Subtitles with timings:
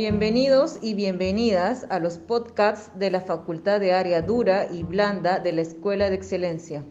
[0.00, 5.52] Bienvenidos y bienvenidas a los podcasts de la Facultad de Área Dura y Blanda de
[5.52, 6.82] la Escuela de Excelencia.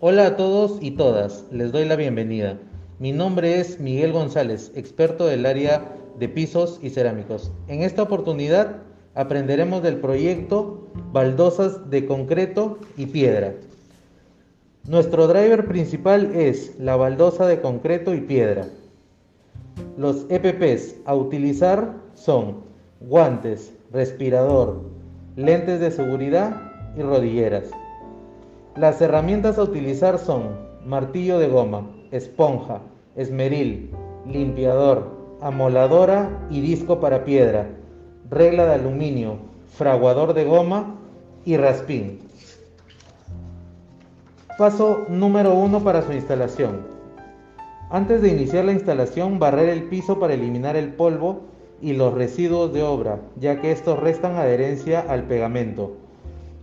[0.00, 2.58] Hola a todos y todas, les doy la bienvenida.
[2.98, 7.50] Mi nombre es Miguel González, experto del área de pisos y cerámicos.
[7.68, 8.82] En esta oportunidad
[9.14, 13.54] aprenderemos del proyecto Baldosas de concreto y piedra.
[14.86, 18.66] Nuestro driver principal es la baldosa de concreto y piedra.
[19.96, 22.64] Los EPPs a utilizar son
[23.00, 24.80] guantes, respirador,
[25.36, 26.60] lentes de seguridad
[26.96, 27.70] y rodilleras.
[28.76, 30.48] Las herramientas a utilizar son
[30.84, 32.80] martillo de goma, esponja,
[33.14, 33.90] esmeril,
[34.26, 37.68] limpiador, amoladora y disco para piedra,
[38.30, 39.36] regla de aluminio,
[39.76, 40.96] fraguador de goma
[41.44, 42.18] y raspín.
[44.58, 46.93] Paso número 1 para su instalación.
[47.94, 51.42] Antes de iniciar la instalación, barrer el piso para eliminar el polvo
[51.80, 55.92] y los residuos de obra, ya que estos restan adherencia al pegamento.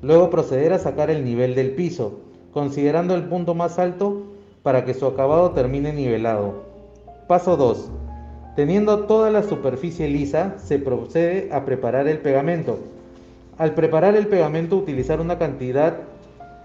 [0.01, 2.19] Luego proceder a sacar el nivel del piso,
[2.51, 4.23] considerando el punto más alto
[4.61, 6.63] para que su acabado termine nivelado.
[7.29, 7.89] Paso 2.
[8.57, 12.77] Teniendo toda la superficie lisa, se procede a preparar el pegamento.
[13.57, 15.93] Al preparar el pegamento utilizar una cantidad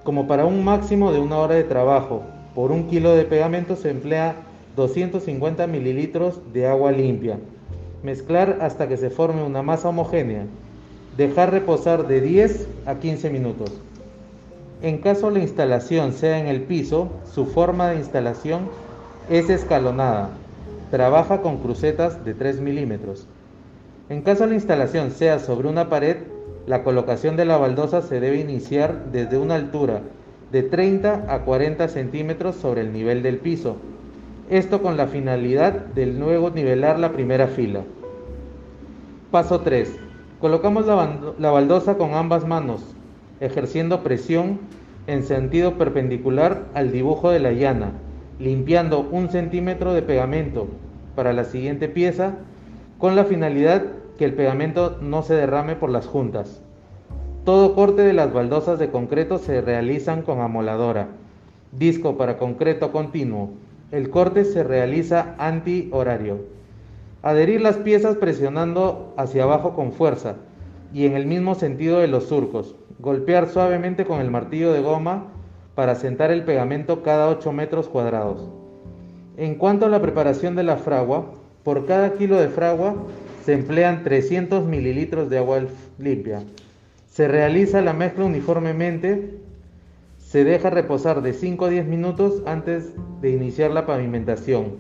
[0.03, 2.23] como para un máximo de una hora de trabajo.
[2.53, 4.35] Por un kilo de pegamento se emplea
[4.77, 7.39] 250 mililitros de agua limpia.
[8.03, 10.45] Mezclar hasta que se forme una masa homogénea.
[11.17, 13.73] Dejar reposar de 10 a 15 minutos.
[14.83, 18.69] En caso la instalación sea en el piso, su forma de instalación
[19.31, 20.29] es escalonada.
[20.91, 23.27] Trabaja con crucetas de 3 milímetros.
[24.11, 26.19] En caso la instalación sea sobre una pared,
[26.67, 30.03] la colocación de la baldosa se debe iniciar desde una altura
[30.53, 33.79] de 30 a 40 centímetros sobre el nivel del piso
[34.49, 37.83] esto con la finalidad de luego nivelar la primera fila.
[39.31, 39.99] Paso 3.
[40.41, 42.95] Colocamos la, baldosa con ambas manos,
[43.41, 44.61] ejerciendo presión
[45.07, 47.93] en sentido perpendicular al dibujo de la llana,
[48.39, 50.69] limpiando un centímetro de pegamento
[51.17, 52.35] para la siguiente pieza
[52.99, 53.83] con la finalidad
[54.19, 56.63] que el pegamento no se derrame por las juntas.
[57.45, 61.09] Todo corte de las baldosas de concreto se realizan con amoladora,
[61.73, 63.51] disco para concreto continuo,
[63.93, 66.41] el corte se realiza anti-horario.
[67.23, 70.37] Adherir las piezas presionando hacia abajo con fuerza
[70.93, 72.75] y en el mismo sentido de los surcos.
[72.99, 75.29] Golpear suavemente con el martillo de goma
[75.75, 78.49] para sentar el pegamento cada 8 metros cuadrados.
[79.37, 81.27] En cuanto a la preparación de la fragua,
[81.63, 82.95] por cada kilo de fragua
[83.45, 85.61] se emplean 300 mililitros de agua
[85.99, 86.43] limpia.
[87.07, 89.46] Se realiza la mezcla uniformemente
[90.27, 94.75] se deja reposar de 5 a 10 minutos antes de iniciar la pavimentación.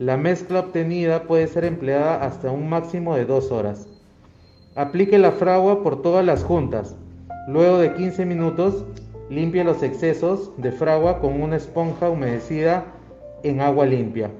[0.00, 3.86] La mezcla obtenida puede ser empleada hasta un máximo de 2 horas.
[4.74, 6.96] Aplique la fragua por todas las juntas.
[7.46, 8.84] Luego de 15 minutos,
[9.30, 12.84] limpie los excesos de fragua con una esponja humedecida
[13.44, 14.32] en agua limpia.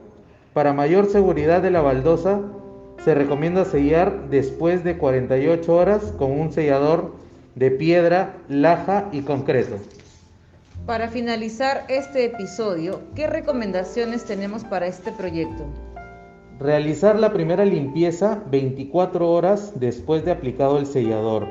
[0.54, 2.40] Para mayor seguridad de la baldosa,
[3.04, 7.12] se recomienda sellar después de 48 horas con un sellador
[7.54, 9.76] de piedra, laja y concreto.
[10.86, 15.64] Para finalizar este episodio, ¿qué recomendaciones tenemos para este proyecto?
[16.58, 21.46] Realizar la primera limpieza 24 horas después de aplicado el sellador.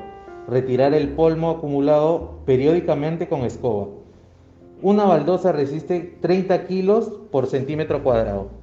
[0.50, 3.88] Retirar el polvo acumulado periódicamente con escoba.
[4.82, 8.61] Una baldosa resiste 30 kilos por centímetro cuadrado.